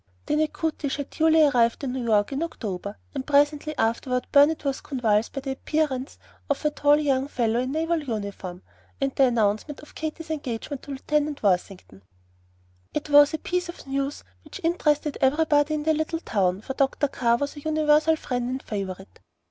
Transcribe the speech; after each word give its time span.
The 0.25 0.35
"Natchitoches" 0.35 0.95
had 0.95 1.11
duly 1.11 1.43
arrived 1.43 1.83
in 1.83 1.91
New 1.93 2.03
York 2.03 2.31
in 2.31 2.41
October, 2.41 2.97
and 3.13 3.23
presently 3.23 3.77
afterward 3.77 4.25
Burnet 4.31 4.65
was 4.65 4.81
convulsed 4.81 5.33
by 5.33 5.41
the 5.41 5.51
appearance 5.51 6.17
of 6.49 6.65
a 6.65 6.71
tall 6.71 6.97
young 6.97 7.27
fellow 7.27 7.59
in 7.59 7.71
naval 7.71 8.01
uniform, 8.03 8.63
and 8.99 9.13
the 9.13 9.25
announcement 9.25 9.81
of 9.81 9.93
Katy's 9.93 10.31
engagement 10.31 10.81
to 10.81 10.91
Lieutenant 10.93 11.43
Worthington. 11.43 12.01
It 12.95 13.11
was 13.11 13.35
a 13.35 13.37
piece 13.37 13.69
of 13.69 13.85
news 13.85 14.23
which 14.43 14.59
interested 14.63 15.19
everybody 15.21 15.75
in 15.75 15.83
the 15.83 15.93
little 15.93 16.19
town, 16.19 16.61
for 16.61 16.73
Dr. 16.73 17.07
Carr 17.07 17.37
was 17.37 17.55
a 17.55 17.59
universal 17.59 18.15
friend 18.15 18.49
and 18.49 18.63
favorite. 18.63 19.19